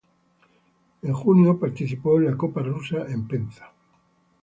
En 1.03 1.13
junio, 1.13 1.59
participó 1.59 2.17
en 2.17 2.25
la 2.25 2.35
Copa 2.35 2.63
Rusa 2.63 3.05
en 3.07 3.27
Penza. 3.27 3.71